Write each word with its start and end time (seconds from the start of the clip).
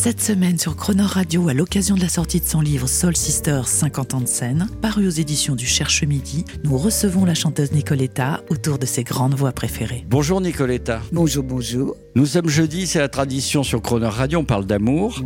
Cette 0.00 0.20
semaine 0.20 0.60
sur 0.60 0.76
Croner 0.76 1.02
Radio, 1.02 1.48
à 1.48 1.54
l'occasion 1.54 1.96
de 1.96 2.00
la 2.00 2.08
sortie 2.08 2.38
de 2.38 2.44
son 2.44 2.60
livre 2.60 2.86
Soul 2.86 3.16
Sisters 3.16 3.66
50 3.66 4.14
ans 4.14 4.20
de 4.20 4.28
scène, 4.28 4.68
paru 4.80 5.08
aux 5.08 5.10
éditions 5.10 5.56
du 5.56 5.66
Cherche 5.66 6.04
Midi, 6.04 6.44
nous 6.62 6.78
recevons 6.78 7.24
la 7.24 7.34
chanteuse 7.34 7.72
Nicoletta 7.72 8.44
autour 8.48 8.78
de 8.78 8.86
ses 8.86 9.02
grandes 9.02 9.34
voix 9.34 9.50
préférées. 9.50 10.04
Bonjour 10.08 10.40
Nicoletta. 10.40 11.00
Bonjour, 11.10 11.42
bonjour. 11.42 11.96
Nous 12.14 12.26
sommes 12.26 12.48
jeudi, 12.48 12.86
c'est 12.86 13.00
la 13.00 13.08
tradition 13.08 13.64
sur 13.64 13.82
Crooner 13.82 14.06
Radio, 14.06 14.38
on 14.38 14.44
parle 14.44 14.66
d'amour. 14.66 15.20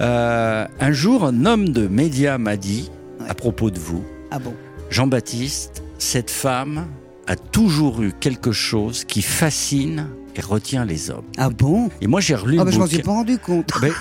Euh, 0.00 0.66
un 0.80 0.92
jour, 0.92 1.24
un 1.24 1.44
homme 1.44 1.68
de 1.68 1.86
médias 1.86 2.38
m'a 2.38 2.56
dit, 2.56 2.90
à 3.28 3.34
propos 3.34 3.70
de 3.70 3.78
vous, 3.78 4.02
Ah 4.30 4.38
bon? 4.38 4.54
Jean-Baptiste, 4.88 5.82
cette 5.98 6.30
femme 6.30 6.86
a 7.26 7.36
toujours 7.36 8.00
eu 8.02 8.14
quelque 8.18 8.52
chose 8.52 9.04
qui 9.04 9.20
fascine 9.20 10.08
et 10.36 10.40
retient 10.40 10.84
les 10.84 11.10
hommes. 11.10 11.24
Ah 11.36 11.50
bon? 11.50 11.90
Et 12.00 12.06
moi, 12.06 12.20
j'ai 12.20 12.34
relu 12.34 12.56
Ah 12.58 12.64
le 12.64 12.64
bah 12.66 12.70
je 12.72 12.78
m'en 12.78 12.86
suis 12.86 12.96
bouquin. 12.98 13.06
pas 13.06 13.12
rendu 13.12 13.38
compte. 13.38 13.70
Ben, 13.80 13.92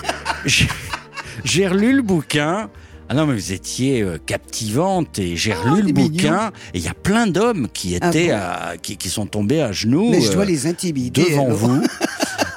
j'ai- 0.45 1.67
relu 1.67 1.93
le 1.93 2.01
bouquin. 2.01 2.69
Ah 3.09 3.15
non, 3.15 3.27
mais 3.27 3.33
vous 3.35 3.51
étiez 3.51 4.01
euh, 4.01 4.17
captivante 4.17 5.19
et 5.19 5.35
j'ai 5.35 5.53
relu 5.53 5.81
le 5.81 5.87
mignon. 5.91 6.07
bouquin. 6.09 6.51
Et 6.73 6.77
il 6.79 6.83
y 6.83 6.87
a 6.87 6.93
plein 6.93 7.27
d'hommes 7.27 7.67
qui 7.73 7.97
Ah 8.01 8.07
étaient 8.09 8.27
bon? 8.29 8.33
à- 8.35 8.73
qui, 8.81 8.97
qui 8.97 9.09
sont 9.09 9.25
tombés 9.27 9.61
à 9.61 9.71
genoux 9.71 10.09
Mais 10.09 10.21
je 10.21 10.31
dois 10.31 10.43
euh, 10.43 10.45
les 10.47 10.67
intimider. 10.67 11.23
devant 11.23 11.45
alors. 11.45 11.57
vous. 11.57 11.83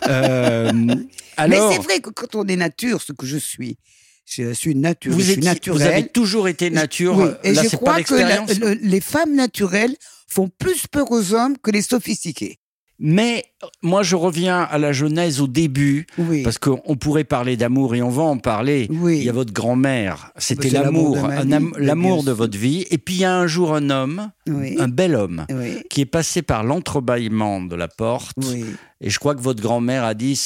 Euh, 0.08 0.70
Mais 0.72 1.58
c'est 1.72 1.82
vrai 1.82 1.98
que 2.00 2.10
quand 2.10 2.36
on 2.36 2.46
est 2.46 2.54
nature, 2.54 3.02
ce 3.02 3.12
que 3.12 3.26
je 3.26 3.36
suis, 3.38 3.76
je 4.24 4.52
suis 4.52 4.76
nature, 4.76 5.12
vous, 5.12 5.18
je 5.18 5.32
suis 5.32 5.40
étiez- 5.44 5.72
vous 5.72 5.82
avez 5.82 6.06
toujours 6.06 6.46
été 6.46 6.70
nature. 6.70 7.16
Oui, 7.16 7.28
et 7.42 7.52
Là, 7.52 7.64
je 7.64 7.70
pas 7.70 7.76
crois 7.76 8.02
que 8.02 8.14
la- 8.14 8.36
l'expérience. 8.40 8.58
le- 8.60 8.78
les 8.88 9.00
femmes 9.00 9.34
naturelles 9.34 9.96
font 10.28 10.48
plus 10.48 10.86
peur 10.86 11.10
aux 11.10 11.34
hommes 11.34 11.56
que 11.60 11.72
les 11.72 11.82
sophistiqués. 11.82 12.60
Mais 12.98 13.44
moi, 13.82 14.02
je 14.02 14.16
reviens 14.16 14.60
à 14.60 14.78
la 14.78 14.92
genèse 14.92 15.40
au 15.40 15.46
début. 15.46 16.06
Oui. 16.18 16.42
Parce 16.42 16.58
qu'on 16.58 16.96
pourrait 16.96 17.24
parler 17.24 17.56
d'amour 17.56 17.94
et 17.94 18.02
on 18.02 18.08
va 18.08 18.22
en 18.22 18.38
parler. 18.38 18.88
Oui. 18.90 19.18
Il 19.18 19.24
y 19.24 19.28
a 19.28 19.32
votre 19.32 19.52
grand-mère, 19.52 20.32
c'était 20.38 20.70
l'amour 20.70 21.16
l'amour, 21.78 22.24
de 22.24 22.32
votre 22.32 22.56
vie. 22.56 22.86
Et 22.90 22.98
puis 22.98 23.16
il 23.16 23.20
y 23.20 23.24
a 23.24 23.36
un 23.36 23.46
jour 23.46 23.74
un 23.74 23.90
homme, 23.90 24.30
oui. 24.48 24.76
un 24.78 24.88
bel 24.88 25.14
homme, 25.14 25.46
qui 25.90 26.00
est 26.00 26.06
passé 26.06 26.42
par 26.42 26.64
l'entrebâillement 26.64 27.60
de 27.60 27.76
la 27.76 27.88
porte. 27.88 28.36
Et 29.00 29.10
je 29.10 29.18
crois 29.18 29.34
que 29.34 29.42
votre 29.42 29.62
grand-mère 29.62 30.04
a 30.04 30.14
dit. 30.14 30.40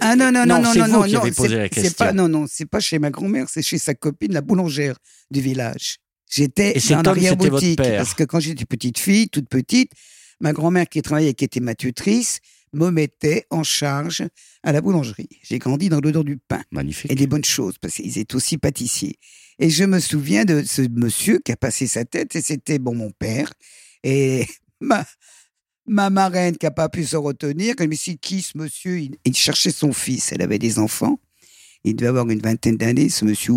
Ah 0.00 0.16
non, 0.16 0.32
non, 0.32 0.44
non, 0.46 0.60
non, 0.60 0.72
c'est 0.72 0.80
non, 0.80 0.86
vous 0.86 0.92
non, 0.92 1.02
qui 1.02 1.12
non, 1.12 1.20
avez 1.20 1.32
posé 1.32 1.56
la 1.56 1.68
question. 1.68 1.92
Pas, 1.96 2.12
non, 2.12 2.28
non, 2.28 2.46
c'est 2.48 2.66
pas 2.66 2.80
chez 2.80 2.98
ma 2.98 3.10
grand-mère, 3.10 3.46
c'est 3.48 3.62
chez 3.62 3.78
sa 3.78 3.94
copine, 3.94 4.32
la 4.32 4.40
boulangère 4.40 4.96
du 5.30 5.40
village. 5.40 5.98
J'étais 6.28 6.72
votre 6.78 7.76
père. 7.76 7.98
Parce 7.98 8.14
que 8.14 8.24
quand 8.24 8.40
j'étais 8.40 8.64
petite 8.64 8.98
fille, 8.98 9.28
toute 9.28 9.48
petite, 9.48 9.92
ma 10.42 10.52
grand-mère 10.52 10.88
qui 10.88 11.00
travaillait, 11.00 11.32
qui 11.32 11.44
était 11.44 11.60
ma 11.60 11.74
tutrice, 11.74 12.40
me 12.74 12.90
mettait 12.90 13.46
en 13.50 13.62
charge 13.62 14.24
à 14.62 14.72
la 14.72 14.80
boulangerie. 14.80 15.28
J'ai 15.42 15.58
grandi 15.58 15.88
dans 15.88 16.00
l'odeur 16.00 16.24
du 16.24 16.36
pain 16.36 16.62
Magnifique. 16.70 17.10
et 17.10 17.14
des 17.14 17.26
bonnes 17.26 17.44
choses, 17.44 17.78
parce 17.78 17.94
qu'ils 17.94 18.18
étaient 18.18 18.34
aussi 18.34 18.58
pâtissiers. 18.58 19.16
Et 19.58 19.70
je 19.70 19.84
me 19.84 20.00
souviens 20.00 20.44
de 20.44 20.62
ce 20.64 20.82
monsieur 20.82 21.38
qui 21.38 21.52
a 21.52 21.56
passé 21.56 21.86
sa 21.86 22.04
tête, 22.04 22.34
et 22.34 22.42
c'était 22.42 22.78
bon 22.78 22.94
mon 22.94 23.10
père. 23.10 23.52
Et 24.02 24.46
ma, 24.80 25.06
ma 25.86 26.10
marraine 26.10 26.56
qui 26.56 26.66
n'a 26.66 26.70
pas 26.72 26.88
pu 26.88 27.04
se 27.04 27.16
retenir, 27.16 27.74
elle 27.78 27.88
me 27.88 27.94
dit 27.94 28.18
qui 28.18 28.42
ce 28.42 28.58
monsieur? 28.58 28.98
Il, 28.98 29.16
il 29.24 29.36
cherchait 29.36 29.70
son 29.70 29.92
fils, 29.92 30.32
elle 30.32 30.42
avait 30.42 30.58
des 30.58 30.78
enfants. 30.78 31.20
Il 31.84 31.94
devait 31.94 32.08
avoir 32.08 32.28
une 32.28 32.40
vingtaine 32.40 32.76
d'années, 32.76 33.10
ce 33.10 33.24
monsieur, 33.24 33.54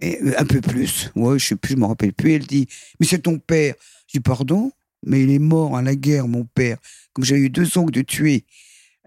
et, 0.00 0.20
euh, 0.22 0.34
un 0.38 0.44
peu 0.44 0.60
plus. 0.60 1.10
Ouais, 1.14 1.38
je 1.38 1.46
sais 1.46 1.56
plus, 1.56 1.74
je 1.74 1.78
me 1.78 1.86
rappelle 1.86 2.12
plus. 2.12 2.32
Elle 2.32 2.46
dit 2.46 2.66
Mais 2.98 3.06
c'est 3.06 3.20
ton 3.20 3.38
père. 3.38 3.74
Je 4.08 4.18
dis 4.18 4.20
Pardon? 4.20 4.72
Mais 5.08 5.22
il 5.22 5.30
est 5.30 5.38
mort 5.38 5.76
à 5.76 5.82
la 5.82 5.96
guerre, 5.96 6.28
mon 6.28 6.44
père. 6.44 6.78
Comme 7.12 7.24
j'ai 7.24 7.36
eu 7.36 7.50
deux 7.50 7.78
oncles 7.78 7.92
de 7.92 8.02
tués 8.02 8.44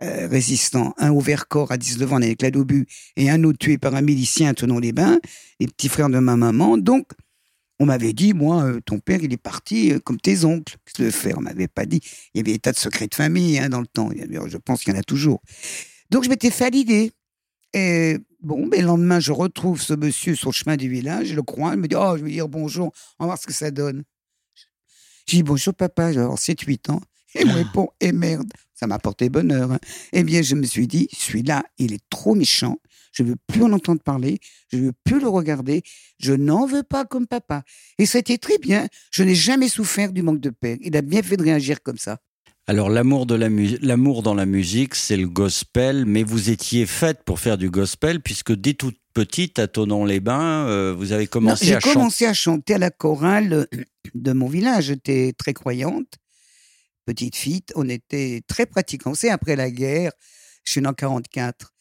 euh, 0.01 0.27
résistants, 0.27 0.93
un 0.97 1.11
au 1.11 1.19
Vercors 1.19 1.71
à 1.71 1.77
19 1.77 2.13
ans 2.13 2.15
avec 2.17 2.41
la 2.41 2.51
d'obus 2.51 2.87
et 3.15 3.29
un 3.29 3.43
autre 3.43 3.59
tué 3.59 3.77
par 3.77 3.95
un 3.95 4.01
milicien 4.01 4.49
à 4.49 4.53
Tonon-les-Bains, 4.53 5.19
les 5.59 5.67
petits 5.67 5.89
frères 5.89 6.09
de 6.09 6.19
ma 6.19 6.35
maman. 6.35 6.77
Donc, 6.77 7.11
on 7.79 7.85
m'avait 7.85 8.13
dit, 8.13 8.33
moi, 8.33 8.63
euh, 8.63 8.79
ton 8.85 8.99
père, 8.99 9.19
il 9.23 9.31
est 9.31 9.37
parti 9.37 9.93
euh, 9.93 9.99
comme 9.99 10.19
tes 10.19 10.43
oncles. 10.43 10.75
Qu'est-ce 10.85 10.97
que 10.97 11.03
veux 11.03 11.11
faire 11.11 11.37
On 11.37 11.41
m'avait 11.41 11.67
pas 11.67 11.85
dit? 11.85 12.01
Il 12.33 12.39
y 12.39 12.41
avait 12.41 12.53
des 12.53 12.59
tas 12.59 12.71
de 12.71 12.77
secrets 12.77 13.07
de 13.07 13.15
famille 13.15 13.59
hein, 13.59 13.69
dans 13.69 13.79
le 13.79 13.87
temps. 13.87 14.09
Je 14.11 14.57
pense 14.57 14.83
qu'il 14.83 14.93
y 14.93 14.95
en 14.95 14.99
a 14.99 15.03
toujours. 15.03 15.41
Donc, 16.09 16.23
je 16.23 16.29
m'étais 16.29 16.51
fait 16.51 16.71
l'idée. 16.71 17.11
Et 17.73 18.17
bon, 18.41 18.67
mais 18.67 18.79
le 18.81 18.87
lendemain, 18.87 19.19
je 19.19 19.31
retrouve 19.31 19.81
ce 19.81 19.93
monsieur 19.93 20.35
sur 20.35 20.49
le 20.49 20.53
chemin 20.53 20.75
du 20.75 20.89
village, 20.89 21.27
je 21.27 21.35
le 21.35 21.43
crois, 21.43 21.73
il 21.73 21.79
me 21.79 21.87
dit, 21.87 21.95
oh, 21.95 22.15
je 22.17 22.23
vais 22.23 22.31
dire 22.31 22.49
bonjour, 22.49 22.91
on 23.19 23.23
va 23.23 23.27
voir 23.27 23.37
ce 23.37 23.47
que 23.47 23.53
ça 23.53 23.71
donne. 23.71 24.03
Je 25.27 25.37
dis, 25.37 25.43
bonjour 25.43 25.73
papa, 25.73 26.11
j'ai 26.11 26.19
7-8 26.19 26.91
ans. 26.91 27.01
Et 27.35 27.41
il 27.41 27.47
me 27.47 27.53
répond, 27.53 27.87
eh 28.01 28.11
merde, 28.11 28.51
ça 28.73 28.87
m'a 28.87 28.99
porté 28.99 29.29
bonheur. 29.29 29.71
hein. 29.71 29.79
Eh 30.11 30.23
bien, 30.23 30.41
je 30.41 30.55
me 30.55 30.63
suis 30.65 30.87
dit, 30.87 31.07
celui-là, 31.13 31.63
il 31.77 31.93
est 31.93 32.03
trop 32.09 32.35
méchant, 32.35 32.77
je 33.13 33.23
ne 33.23 33.29
veux 33.29 33.35
plus 33.47 33.63
en 33.63 33.71
entendre 33.71 34.01
parler, 34.01 34.39
je 34.71 34.77
ne 34.77 34.81
veux 34.87 34.93
plus 35.05 35.19
le 35.19 35.29
regarder, 35.29 35.81
je 36.19 36.33
n'en 36.33 36.65
veux 36.65 36.83
pas 36.83 37.05
comme 37.05 37.27
papa. 37.27 37.63
Et 37.99 38.05
ça 38.05 38.17
a 38.17 38.19
été 38.19 38.37
très 38.37 38.57
bien, 38.57 38.87
je 39.11 39.23
n'ai 39.23 39.35
jamais 39.35 39.69
souffert 39.69 40.11
du 40.11 40.23
manque 40.23 40.41
de 40.41 40.49
père. 40.49 40.77
Il 40.81 40.95
a 40.97 41.01
bien 41.01 41.23
fait 41.23 41.37
de 41.37 41.43
réagir 41.43 41.81
comme 41.81 41.97
ça. 41.97 42.17
Alors 42.67 42.89
l'amour 42.89 43.25
de 43.25 43.35
la 43.35 43.49
dans 44.21 44.33
la 44.33 44.45
musique, 44.45 44.95
c'est 44.95 45.17
le 45.17 45.27
gospel, 45.27 46.05
mais 46.05 46.23
vous 46.23 46.49
étiez 46.51 46.85
faite 46.85 47.23
pour 47.25 47.39
faire 47.39 47.57
du 47.57 47.69
gospel 47.69 48.21
puisque 48.21 48.53
dès 48.53 48.75
toute 48.75 49.00
petite 49.13 49.59
à 49.59 49.67
Tonon-les-Bains, 49.67 50.67
euh, 50.67 50.93
vous 50.97 51.11
avez 51.11 51.27
commencé 51.27 51.65
J'ai 51.65 51.75
à 51.75 51.79
chanter. 51.79 51.93
commencé 51.93 52.25
à 52.25 52.33
chanter 52.33 52.73
à 52.75 52.77
la 52.77 52.89
chorale 52.91 53.53
euh, 53.53 53.65
de 54.15 54.33
mon 54.33 54.47
village. 54.47 54.85
J'étais 54.85 55.33
très 55.37 55.53
croyante. 55.53 56.07
Petite 57.05 57.35
fille, 57.35 57.63
on 57.75 57.89
était 57.89 58.41
très 58.47 58.65
pratiquants. 58.65 59.13
C'est 59.15 59.29
après 59.29 59.55
la 59.55 59.69
guerre, 59.71 60.11
je 60.63 60.71
suis 60.73 60.81
né 60.81 60.87
en 60.87 60.93
44. 60.93 61.73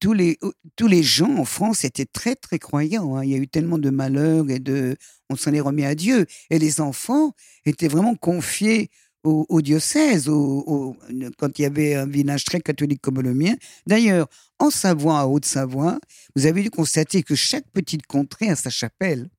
Tous 0.00 0.12
les, 0.12 0.38
euh, 0.42 0.50
tous 0.76 0.86
les 0.88 1.02
gens 1.02 1.36
en 1.36 1.44
France 1.44 1.84
étaient 1.84 2.06
très, 2.06 2.34
très 2.36 2.58
croyants. 2.58 3.16
hein. 3.16 3.24
Il 3.24 3.30
y 3.30 3.34
a 3.34 3.38
eu 3.38 3.48
tellement 3.48 3.78
de 3.78 3.90
malheurs 3.90 4.48
et 4.50 4.58
de. 4.58 4.96
On 5.30 5.36
s'en 5.36 5.52
est 5.52 5.60
remis 5.60 5.84
à 5.84 5.94
Dieu. 5.94 6.26
Et 6.50 6.58
les 6.58 6.80
enfants 6.80 7.32
étaient 7.64 7.88
vraiment 7.88 8.14
confiés 8.14 8.90
au, 9.24 9.62
diocèse, 9.62 10.26
quand 10.26 11.58
il 11.58 11.62
y 11.62 11.64
avait 11.64 11.94
un 11.94 12.06
village 12.06 12.44
très 12.44 12.60
catholique 12.60 13.00
comme 13.00 13.20
le 13.20 13.32
mien. 13.32 13.54
D'ailleurs, 13.86 14.28
en 14.58 14.70
Savoie, 14.70 15.20
à 15.20 15.26
Haute-Savoie, 15.26 15.98
vous 16.36 16.46
avez 16.46 16.62
dû 16.62 16.70
constater 16.70 17.22
que 17.22 17.34
chaque 17.34 17.68
petite 17.72 18.06
contrée 18.06 18.50
a 18.50 18.56
sa 18.56 18.70
chapelle. 18.70 19.30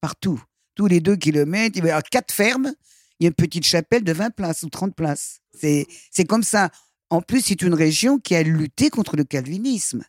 Partout. 0.00 0.40
Tous 0.76 0.86
les 0.86 1.00
deux 1.00 1.16
kilomètres, 1.16 1.76
il 1.76 1.84
y 1.84 1.88
avoir 1.88 2.02
quatre 2.02 2.32
fermes, 2.32 2.72
il 3.18 3.24
y 3.24 3.26
a 3.26 3.28
une 3.28 3.34
petite 3.34 3.64
chapelle 3.64 4.02
de 4.02 4.12
20 4.12 4.30
places 4.30 4.62
ou 4.62 4.68
30 4.68 4.94
places. 4.94 5.40
C'est, 5.52 5.86
comme 6.28 6.42
ça. 6.42 6.70
En 7.10 7.20
plus, 7.20 7.42
c'est 7.42 7.62
une 7.62 7.74
région 7.74 8.18
qui 8.18 8.34
a 8.34 8.42
lutté 8.42 8.90
contre 8.90 9.16
le 9.16 9.24
calvinisme. 9.24 10.04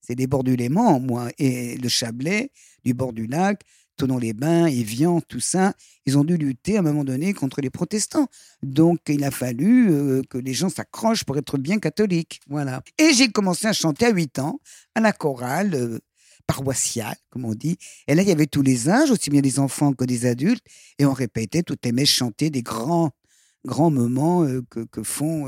C'est 0.00 0.14
des 0.14 0.26
bords 0.26 0.44
du 0.44 0.56
Léman, 0.56 1.00
moi, 1.00 1.30
et 1.38 1.76
le 1.76 1.88
Chablais, 1.88 2.50
du 2.84 2.94
bord 2.94 3.12
du 3.12 3.26
lac, 3.26 3.62
Tonon-les-Bains, 3.98 4.66
Évian, 4.66 5.20
tout 5.20 5.40
ça. 5.40 5.74
Ils 6.06 6.16
ont 6.16 6.24
dû 6.24 6.36
lutter 6.36 6.76
à 6.76 6.80
un 6.80 6.82
moment 6.82 7.04
donné 7.04 7.34
contre 7.34 7.60
les 7.60 7.68
protestants. 7.68 8.28
Donc, 8.62 9.00
il 9.08 9.24
a 9.24 9.30
fallu 9.30 9.90
euh, 9.90 10.22
que 10.30 10.38
les 10.38 10.54
gens 10.54 10.70
s'accrochent 10.70 11.24
pour 11.24 11.36
être 11.36 11.58
bien 11.58 11.78
catholiques. 11.78 12.40
Voilà. 12.48 12.82
Et 12.96 13.12
j'ai 13.12 13.28
commencé 13.28 13.66
à 13.66 13.72
chanter 13.72 14.06
à 14.06 14.10
8 14.10 14.38
ans, 14.38 14.60
à 14.94 15.00
la 15.00 15.12
chorale 15.12 15.74
euh, 15.74 15.98
paroissiale, 16.46 17.16
comme 17.28 17.44
on 17.44 17.54
dit. 17.54 17.76
Et 18.06 18.14
là, 18.14 18.22
il 18.22 18.28
y 18.28 18.32
avait 18.32 18.46
tous 18.46 18.62
les 18.62 18.88
âges, 18.88 19.10
aussi 19.10 19.30
bien 19.30 19.42
des 19.42 19.58
enfants 19.58 19.92
que 19.92 20.04
des 20.04 20.24
adultes. 20.24 20.64
Et 20.98 21.04
on 21.04 21.12
répétait 21.12 21.62
toutes 21.62 21.84
les 21.84 21.92
messes 21.92 22.08
chantées 22.08 22.50
des 22.50 22.62
grands, 22.62 23.10
grands 23.66 23.90
moments 23.90 24.44
euh, 24.44 24.62
que, 24.70 25.02
font, 25.02 25.46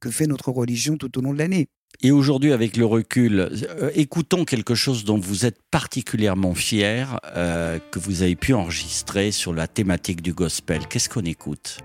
que 0.00 0.10
fait 0.10 0.26
notre 0.26 0.50
religion 0.50 0.96
tout 0.96 1.18
au 1.18 1.20
long 1.20 1.34
de 1.34 1.38
l'année. 1.38 1.68
Et 2.02 2.10
aujourd'hui, 2.10 2.52
avec 2.52 2.76
le 2.76 2.84
recul, 2.84 3.40
euh, 3.40 3.90
écoutons 3.94 4.44
quelque 4.44 4.74
chose 4.74 5.04
dont 5.04 5.18
vous 5.18 5.46
êtes 5.46 5.56
particulièrement 5.70 6.54
fier, 6.54 7.18
euh, 7.36 7.78
que 7.90 7.98
vous 7.98 8.22
avez 8.22 8.36
pu 8.36 8.52
enregistrer 8.54 9.30
sur 9.30 9.54
la 9.54 9.66
thématique 9.66 10.20
du 10.20 10.32
gospel. 10.32 10.80
Qu'est-ce 10.88 11.08
qu'on 11.08 11.22
écoute? 11.22 11.78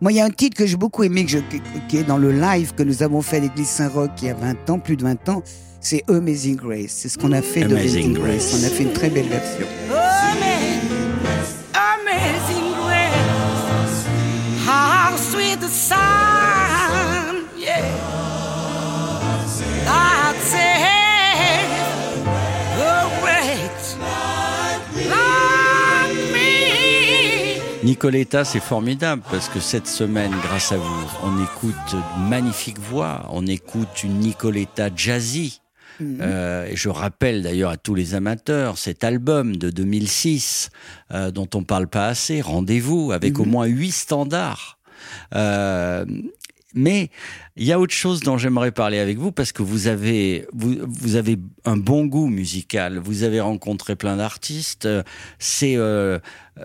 Moi, 0.00 0.12
il 0.12 0.16
y 0.16 0.20
a 0.20 0.24
un 0.24 0.30
titre 0.30 0.56
que 0.56 0.66
j'ai 0.66 0.76
beaucoup 0.76 1.04
aimé, 1.04 1.24
que 1.24 1.30
je- 1.30 1.38
qui- 1.88 1.96
est 1.96 2.02
dans 2.04 2.18
le 2.18 2.32
live 2.32 2.74
que 2.74 2.82
nous 2.82 3.02
avons 3.02 3.22
fait 3.22 3.36
à 3.36 3.40
l'église 3.40 3.68
Saint-Roch 3.68 4.10
il 4.22 4.26
y 4.26 4.30
a 4.30 4.34
20 4.34 4.68
ans, 4.70 4.78
plus 4.80 4.96
de 4.96 5.02
20 5.04 5.28
ans. 5.28 5.42
C'est 5.80 6.02
Amazing 6.08 6.56
Grace. 6.56 6.90
C'est 6.90 7.08
ce 7.08 7.16
qu'on 7.18 7.32
a 7.32 7.42
fait 7.42 7.60
de 7.64 7.74
Amazing 7.76 8.04
Amazing 8.06 8.12
Grace. 8.14 8.26
Grace. 8.50 8.60
On 8.60 8.66
a 8.66 8.70
fait 8.70 8.82
une 8.82 8.92
très 8.92 9.10
belle 9.10 9.28
version. 9.28 9.66
Nicoletta, 27.94 28.44
c'est 28.44 28.58
formidable 28.58 29.22
parce 29.30 29.48
que 29.48 29.60
cette 29.60 29.86
semaine, 29.86 30.32
grâce 30.42 30.72
à 30.72 30.76
vous, 30.76 31.04
on 31.22 31.40
écoute 31.44 31.76
une 32.18 32.28
magnifique 32.28 32.80
voix, 32.80 33.24
on 33.30 33.46
écoute 33.46 34.02
une 34.02 34.18
Nicoletta 34.18 34.88
jazzy. 34.94 35.60
Mhm. 36.00 36.18
Euh, 36.20 36.66
et 36.66 36.74
je 36.74 36.88
rappelle 36.88 37.44
d'ailleurs 37.44 37.70
à 37.70 37.76
tous 37.76 37.94
les 37.94 38.16
amateurs 38.16 38.78
cet 38.78 39.04
album 39.04 39.54
de 39.56 39.70
2006 39.70 40.70
euh, 41.12 41.30
dont 41.30 41.48
on 41.54 41.62
parle 41.62 41.86
pas 41.86 42.08
assez, 42.08 42.40
Rendez-vous, 42.40 43.12
avec 43.12 43.38
au 43.38 43.44
Mhm. 43.44 43.50
moins 43.52 43.66
huit 43.66 43.92
standards. 43.92 44.76
Euh, 45.36 46.04
mais 46.74 47.10
il 47.56 47.64
y 47.64 47.72
a 47.72 47.78
autre 47.78 47.94
chose 47.94 48.20
dont 48.20 48.36
j'aimerais 48.36 48.72
parler 48.72 48.98
avec 48.98 49.18
vous 49.18 49.32
parce 49.32 49.52
que 49.52 49.62
vous 49.62 49.86
avez 49.86 50.46
vous, 50.52 50.76
vous 50.86 51.16
avez 51.16 51.38
un 51.64 51.76
bon 51.76 52.04
goût 52.06 52.26
musical. 52.26 52.98
Vous 52.98 53.22
avez 53.22 53.40
rencontré 53.40 53.96
plein 53.96 54.16
d'artistes. 54.16 54.88
C'est 55.38 55.76
euh, 55.76 56.18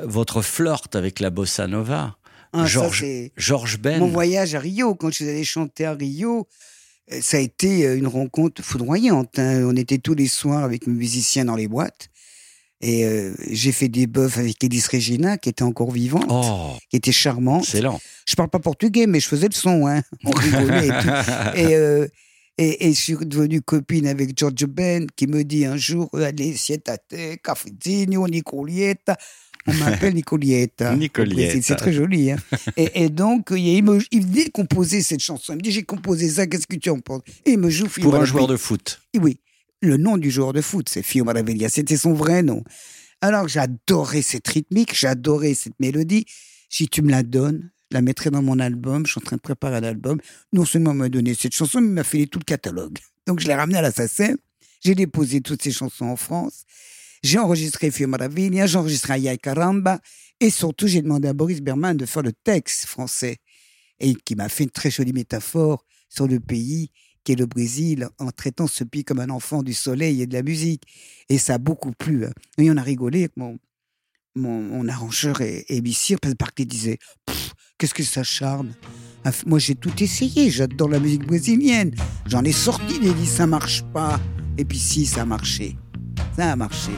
votre 0.03 0.41
flirt 0.41 0.95
avec 0.95 1.19
la 1.19 1.29
bossa 1.29 1.67
nova. 1.67 2.17
Ah, 2.53 2.65
Georges 2.65 3.01
c'est 3.01 3.31
Georges 3.38 3.77
Ben. 3.79 4.00
Mon 4.00 4.07
voyage 4.07 4.56
à 4.56 4.59
Rio, 4.59 4.95
quand 4.95 5.09
je 5.09 5.15
suis 5.17 5.29
allé 5.29 5.44
chanter 5.44 5.85
à 5.85 5.94
Rio, 5.94 6.47
euh, 7.11 7.19
ça 7.21 7.38
a 7.38 7.39
été 7.39 7.85
euh, 7.85 7.95
une 7.97 8.07
rencontre 8.07 8.63
foudroyante. 8.63 9.38
hein. 9.38 9.63
On 9.65 9.75
était 9.75 10.00
tous 10.00 10.15
les 10.15 10.27
soirs 10.27 10.63
avec 10.63 10.88
mes 10.88 10.94
musiciens 10.94 11.45
dans 11.45 11.56
les 11.56 11.67
boîtes. 11.67 12.09
Et 12.81 13.04
euh, 13.06 13.34
j'ai 13.50 13.72
fait 13.74 13.90
des 13.90 14.08
bœufs 14.08 14.38
avec 14.38 14.64
Elis 14.64 14.84
Regina, 14.92 15.38
qui 15.38 15.50
était 15.50 15.64
encore 15.64 15.92
vivante, 15.92 16.26
Oh, 16.30 16.78
qui 16.90 16.96
était 16.96 17.12
charmante. 17.12 17.64
excellent. 17.64 18.00
Je 18.26 18.36
parle 18.36 18.50
pas 18.50 18.60
portugais, 18.60 19.06
mais 19.06 19.20
je 19.20 19.28
faisais 19.28 19.48
le 19.48 19.54
son. 19.54 19.86
Hein. 19.88 20.02
On 20.24 20.31
rigolait 20.31 20.88
et 20.88 20.90
tout. 20.90 21.58
Et, 21.58 21.76
euh, 21.76 22.08
et, 22.58 22.88
et 22.88 22.94
je 22.94 23.00
suis 23.00 23.16
devenue 23.22 23.62
copine 23.62 24.08
avec 24.08 24.38
George 24.38 24.66
Ben, 24.66 25.08
qui 25.16 25.28
me 25.28 25.44
dit 25.44 25.66
un 25.66 25.76
jour, 25.78 26.10
allez, 26.14 26.56
sietate, 26.56 27.14
cafezinho, 27.44 28.28
Nicolietta? 28.28 29.18
On 29.68 29.74
m'appelle 29.74 30.14
Nicolietta. 30.14 30.96
Nicolietta. 30.98 31.62
C'est- 31.62 31.76
très 31.76 31.92
joli. 31.92 32.31
Hein. 32.31 32.38
et, 32.78 33.04
et 33.04 33.10
donc, 33.10 33.50
il, 33.56 33.84
me, 33.84 34.00
il 34.12 34.26
venait 34.26 34.46
de 34.46 34.50
composer 34.52 35.02
cette 35.02 35.20
chanson. 35.20 35.52
Il 35.54 35.58
me 35.58 35.62
dit, 35.62 35.72
j'ai 35.72 35.84
composé 35.84 36.30
ça, 36.30 36.48
qu'est-ce 36.48 36.66
que 36.66 36.78
tu 36.78 36.90
en 36.90 37.00
penses? 37.00 37.22
Et 37.46 37.52
il 37.52 37.60
me 37.60 37.70
joue 37.70 37.88
Pour 37.88 38.16
un 38.16 38.24
joueur 38.26 38.48
de 38.48 38.56
foot. 38.56 39.02
Et 39.14 39.20
Oui, 39.20 39.38
le 39.81 39.98
nom 39.98 40.18
du 40.18 40.30
joueur 40.30 40.54
de 40.54 40.62
foot, 40.62 40.90
c'est 40.90 41.04
Fio 41.04 41.24
Maravilla. 41.24 41.70
C'était 41.70 41.98
son 41.98 42.14
vrai 42.14 42.44
nom. 42.44 42.64
Alors, 43.22 43.48
j'adorais 43.48 44.22
cette 44.22 44.48
rythmique, 44.48 44.96
j'adorais 44.96 45.54
cette 45.54 45.80
mélodie. 45.80 46.26
Si 46.70 46.88
tu 46.88 47.02
me 47.02 47.12
la 47.12 47.24
donnes, 47.24 47.72
je 47.92 47.98
la 47.98 48.02
mettrai 48.02 48.30
dans 48.30 48.42
mon 48.42 48.60
album. 48.60 49.06
Je 49.06 49.12
suis 49.12 49.20
en 49.20 49.26
train 49.26 49.38
de 49.38 49.42
préparer 49.42 49.78
un 49.78 49.84
album. 49.84 50.20
Non 50.54 50.66
seulement 50.66 50.94
m'a 50.94 51.10
donné 51.10 51.34
cette 51.34 51.54
chanson, 51.54 51.81
mais 51.81 51.90
m'a 51.90 52.04
filé 52.04 52.28
tout 52.28 52.40
le 52.40 52.46
catalogue. 52.46 52.98
Donc, 53.26 53.40
je 53.40 53.48
l'ai 53.48 53.56
ramené 53.56 53.78
à 53.78 53.81
la 53.81 53.92
SACEM. 53.92 54.38
J'ai 54.84 54.96
déposé 54.96 55.42
toutes 55.42 55.62
ces 55.62 55.72
chansons 55.72 56.06
en 56.06 56.16
France. 56.16 56.64
J'ai 57.24 57.38
enregistré 57.38 57.92
Fio 57.92 58.08
Maravilla, 58.08 58.66
j'ai 58.66 58.78
enregistré 58.78 59.14
Ayay 59.14 59.38
Caramba. 59.38 60.00
Et 60.40 60.50
surtout, 60.50 60.88
j'ai 60.88 61.02
demandé 61.02 61.28
à 61.28 61.34
Boris 61.34 61.62
Berman 61.62 61.98
de 61.98 62.06
faire 62.06 62.24
le 62.24 62.31
texte 62.31 62.86
français. 62.86 63.38
Et 64.00 64.16
qui 64.16 64.36
m'a 64.36 64.48
fait 64.48 64.64
une 64.64 64.70
très 64.70 64.90
jolie 64.90 65.12
métaphore 65.12 65.86
sur 66.08 66.28
le 66.28 66.40
pays 66.40 66.92
qui 67.24 67.33
est 67.33 67.36
le 67.36 67.45
Brésil, 67.45 68.07
en 68.18 68.31
traitant 68.31 68.68
ce 68.68 68.83
pays 68.83 69.04
comme 69.04 69.19
un 69.19 69.30
enfant 69.30 69.62
du 69.63 69.74
soleil 69.74 70.21
et 70.21 70.27
de 70.27 70.33
la 70.33 70.42
musique. 70.44 70.83
Et 71.30 71.38
ça 71.38 71.56
a 71.56 71.57
beaucoup 71.57 71.92
plu. 71.92 72.25
hein. 72.25 72.31
Et 72.57 72.69
on 72.71 72.77
a 72.77 72.81
rigolé 72.81 73.19
avec 73.19 73.38
mon, 73.38 73.57
mon, 74.36 74.62
mon 74.62 74.88
arrangeur 74.88 75.42
et, 75.42 75.66
et 75.69 75.81
Bissir, 75.81 76.18
parce 76.21 76.33
que 76.33 76.38
Barclay 76.38 76.66
disait 76.66 76.98
Qu'est-ce 77.77 77.94
que 77.94 78.04
ça 78.04 78.24
charme 78.24 78.74
Moi, 79.45 79.60
j'ai 79.60 79.75
tout 79.75 80.04
essayé. 80.04 80.50
J'adore 80.50 80.89
la 80.89 81.00
musique 81.00 81.25
brésilienne. 81.25 81.94
J'en 82.25 82.44
ai 82.44 82.51
sorti 82.51 83.00
des 83.00 83.13
disques, 83.13 83.38
ça 83.38 83.48
marche 83.48 83.83
pas. 83.94 84.19
Et 84.57 84.66
puis, 84.66 84.80
si, 84.80 85.06
ça 85.06 85.21
a 85.21 85.25
marché. 85.25 85.77
Ça 86.36 86.51
a 86.51 86.56
marché. 86.56 86.92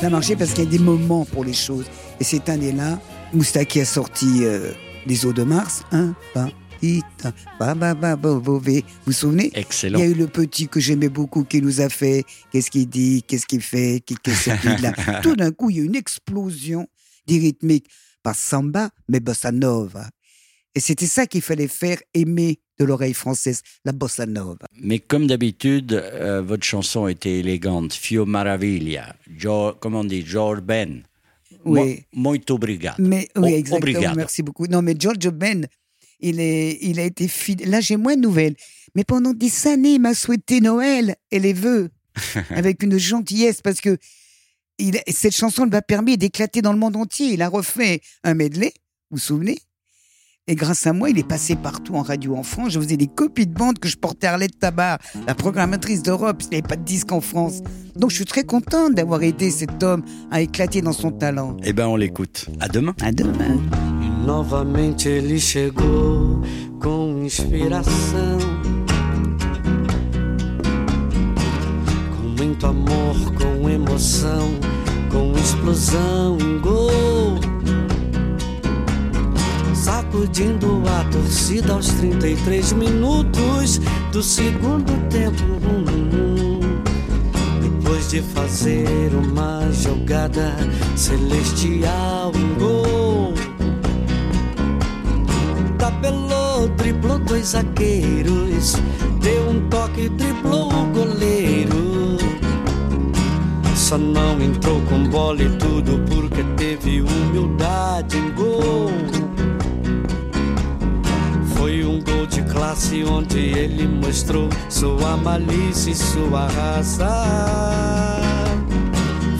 Ça 0.00 0.06
a 0.08 0.10
marché 0.10 0.36
parce 0.36 0.52
qu'il 0.52 0.64
y 0.64 0.66
a 0.66 0.70
des 0.70 0.78
moments 0.78 1.24
pour 1.24 1.44
les 1.44 1.54
choses. 1.54 1.86
Et 2.20 2.24
cette 2.24 2.48
année-là, 2.48 3.00
Moustaki 3.32 3.80
a 3.80 3.84
sorti 3.86 4.44
euh, 4.44 4.72
Les 5.06 5.24
eaux 5.26 5.32
de 5.32 5.42
Mars. 5.44 5.84
Un, 5.92 6.14
pas, 6.34 6.48
ita, 6.82 7.32
ba, 7.58 7.74
ba, 7.74 7.94
ba. 7.94 8.14
Vous 8.16 8.60
vous 8.60 9.12
souvenez? 9.12 9.50
Il 9.54 9.58
Excellent. 9.60 9.98
y 9.98 10.02
a 10.02 10.06
eu 10.06 10.14
le 10.14 10.26
petit 10.26 10.68
que 10.68 10.80
j'aimais 10.80 11.08
beaucoup 11.08 11.44
qui 11.44 11.62
nous 11.62 11.80
a 11.80 11.88
fait 11.88 12.24
qu'est-ce 12.52 12.70
qu'il 12.70 12.88
dit, 12.88 13.22
qu'est-ce 13.26 13.46
qu'il 13.46 13.62
fait, 13.62 14.00
qui- 14.04 14.16
qu'est-ce 14.16 14.50
qu'il 14.60 14.84
a. 14.86 14.92
Tout 15.22 15.36
d'un 15.36 15.52
coup, 15.52 15.70
il 15.70 15.76
y 15.76 15.80
a 15.80 15.82
eu 15.82 15.86
une 15.86 15.96
explosion 15.96 16.86
des 17.26 17.38
rythmiques. 17.38 17.86
Pas 18.22 18.34
samba, 18.34 18.90
mais 19.08 19.20
bossa 19.20 19.52
nova. 19.52 20.08
Et 20.74 20.80
c'était 20.80 21.06
ça 21.06 21.26
qu'il 21.26 21.42
fallait 21.42 21.68
faire 21.68 21.98
aimer 22.12 22.58
de 22.78 22.84
l'oreille 22.84 23.14
française, 23.14 23.62
la 23.84 23.92
bossa 23.92 24.26
nova. 24.26 24.66
Mais 24.82 24.98
comme 24.98 25.26
d'habitude, 25.26 25.92
euh, 25.94 26.42
votre 26.42 26.64
chanson 26.66 27.06
était 27.08 27.38
élégante. 27.38 27.94
Fio 27.94 28.26
Maravilla. 28.26 29.14
Jo- 29.38 29.74
comment 29.80 30.00
on 30.00 30.04
dit? 30.04 30.26
George 30.26 30.60
Ben. 30.60 31.02
Oui. 31.66 32.04
Mo- 32.12 32.30
Muito 32.30 32.54
obrigado. 32.54 32.96
Mais 32.98 33.28
oui, 33.36 33.54
exactement. 33.54 33.76
obrigado. 33.78 34.16
Merci 34.16 34.42
beaucoup. 34.42 34.66
Non, 34.66 34.82
mais 34.82 34.94
George 34.98 35.28
Ben, 35.30 35.66
il, 36.20 36.40
est, 36.40 36.78
il 36.80 36.98
a 37.00 37.04
été 37.04 37.28
fidèle. 37.28 37.70
Là, 37.70 37.80
j'ai 37.80 37.96
moins 37.96 38.16
de 38.16 38.22
nouvelles. 38.22 38.54
Mais 38.94 39.04
pendant 39.04 39.32
des 39.34 39.66
années, 39.66 39.94
il 39.94 40.00
m'a 40.00 40.14
souhaité 40.14 40.60
Noël 40.60 41.16
et 41.30 41.38
les 41.38 41.52
vœux 41.52 41.90
avec 42.50 42.82
une 42.82 42.96
gentillesse 42.98 43.60
parce 43.60 43.80
que 43.80 43.98
il, 44.78 45.00
cette 45.08 45.34
chanson 45.36 45.64
lui 45.66 45.74
a 45.76 45.82
permis 45.82 46.16
d'éclater 46.16 46.62
dans 46.62 46.72
le 46.72 46.78
monde 46.78 46.96
entier. 46.96 47.28
Il 47.32 47.42
a 47.42 47.48
refait 47.48 48.00
un 48.24 48.34
medley, 48.34 48.72
vous 49.10 49.16
vous 49.16 49.18
souvenez? 49.18 49.58
Et 50.48 50.54
grâce 50.54 50.86
à 50.86 50.92
moi, 50.92 51.10
il 51.10 51.18
est 51.18 51.26
passé 51.26 51.56
partout 51.56 51.96
en 51.96 52.02
radio 52.02 52.36
en 52.36 52.44
France. 52.44 52.70
Je 52.70 52.78
faisais 52.78 52.96
des 52.96 53.08
copies 53.08 53.48
de 53.48 53.52
bande 53.52 53.80
que 53.80 53.88
je 53.88 53.96
portais 53.96 54.28
à 54.28 54.34
Arlette 54.34 54.56
Tabar, 54.60 54.98
la 55.26 55.34
programmatrice 55.34 56.04
d'Europe. 56.04 56.40
Il 56.44 56.50
n'y 56.50 56.54
avait 56.58 56.68
pas 56.68 56.76
de 56.76 56.84
disque 56.84 57.10
en 57.10 57.20
France. 57.20 57.62
Donc, 57.96 58.10
je 58.10 58.14
suis 58.14 58.24
très 58.26 58.44
contente 58.44 58.94
d'avoir 58.94 59.24
aidé 59.24 59.50
cet 59.50 59.82
homme 59.82 60.04
à 60.30 60.40
éclater 60.40 60.82
dans 60.82 60.92
son 60.92 61.10
talent. 61.10 61.56
Eh 61.64 61.72
ben, 61.72 61.88
on 61.88 61.96
l'écoute. 61.96 62.46
À 62.60 62.68
demain. 62.68 62.94
À 63.02 63.10
demain. 63.10 63.60
Novamente 64.24 65.06
ele 65.06 65.40
chegou 65.40 66.40
com 66.80 67.24
inspiração, 67.24 68.38
com 72.16 72.28
muito 72.40 72.66
amor, 72.66 73.34
com 73.34 73.68
emoção, 73.68 74.48
com 75.10 75.32
explosão 75.36 76.38
em 76.38 76.60
gol. 76.60 77.05
Sacudindo 80.16 80.82
a 80.88 81.04
torcida 81.10 81.74
aos 81.74 81.88
33 81.88 82.72
minutos 82.72 83.78
do 84.10 84.22
segundo 84.22 84.90
tempo. 85.10 85.44
Depois 87.60 88.08
de 88.08 88.22
fazer 88.22 89.14
uma 89.14 89.70
jogada 89.72 90.56
celestial, 90.96 92.32
um 92.34 92.54
gol 92.58 93.34
tabelou, 95.76 96.66
driblou 96.78 97.18
dois 97.18 97.48
zagueiros, 97.48 98.76
deu 99.20 99.50
um 99.50 99.68
toque, 99.68 100.08
driblou 100.08 100.72
o 100.72 100.86
goleiro. 100.94 102.16
Só 103.74 103.98
não 103.98 104.40
entrou 104.40 104.80
com 104.82 105.04
bola 105.10 105.42
e 105.42 105.50
tudo 105.58 106.02
porque 106.08 106.42
teve 106.56 107.02
humildade 107.02 108.16
em 108.16 108.30
gol. 108.32 109.15
Classe 112.56 113.04
onde 113.04 113.38
ele 113.38 113.86
mostrou 113.86 114.48
sua 114.70 115.14
malícia 115.18 115.90
e 115.90 115.94
sua 115.94 116.48
raça. 116.48 117.06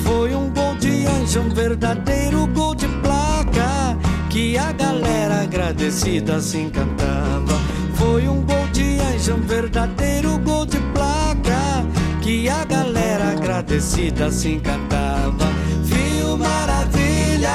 Foi 0.04 0.34
um 0.34 0.50
gol 0.50 0.74
de 0.76 1.06
anjo, 1.06 1.40
um 1.40 1.48
verdadeiro 1.48 2.46
gol 2.48 2.74
de 2.74 2.86
placa 2.86 3.96
que 4.28 4.58
a 4.58 4.70
galera 4.72 5.42
agradecida 5.44 6.40
se 6.40 6.58
encantava. 6.58 7.58
Foi 7.94 8.28
um 8.28 8.42
gol 8.42 8.68
de 8.72 8.98
anjo, 9.00 9.34
um 9.34 9.40
verdadeiro 9.40 10.38
gol 10.40 10.66
de 10.66 10.78
placa 10.92 11.86
que 12.20 12.50
a 12.50 12.64
galera 12.66 13.30
agradecida 13.30 14.30
se 14.30 14.48
encantava. 14.52 15.46
Fio 15.84 16.36
Maravilha, 16.36 17.48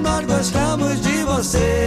nós 0.00 0.24
gostamos 0.24 1.00
de 1.00 1.24
você. 1.24 1.77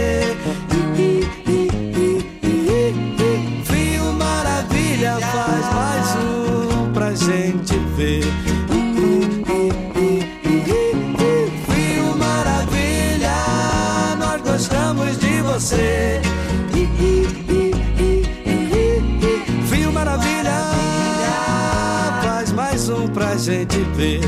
Faz 22.22 22.52
mais 22.52 22.88
um 22.88 23.06
pra 23.08 23.36
gente 23.36 23.78
ver. 23.94 24.20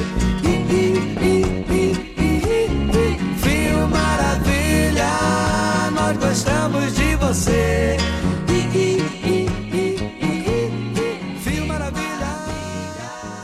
Nós 5.94 6.16
gostamos 6.18 6.94
de 6.94 7.16
você. 7.16 7.96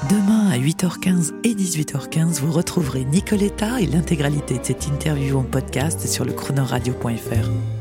Demain 0.08 0.50
à 0.50 0.58
8h15 0.58 1.34
et 1.44 1.54
18h15, 1.54 2.40
vous 2.40 2.52
retrouverez 2.52 3.04
Nicoletta 3.04 3.80
et 3.80 3.86
l'intégralité 3.86 4.58
de 4.58 4.64
cette 4.64 4.86
interview 4.86 5.38
en 5.38 5.44
podcast 5.44 6.06
sur 6.06 6.24
le 6.24 6.32
chronoradio.fr. 6.32 7.79